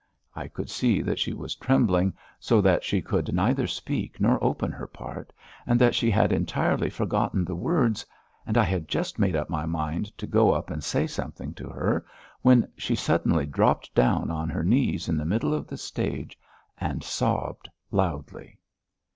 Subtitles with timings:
[0.35, 4.71] I could see that she was trembling so that she could neither speak nor open
[4.71, 5.31] her part,
[5.67, 8.03] and that she had entirely forgotten the words
[8.47, 11.67] and I had just made up my mind to go up and say something to
[11.69, 12.03] her
[12.41, 16.35] when she suddenly dropped down on her knees in the middle of the stage
[16.79, 18.57] and sobbed loudly.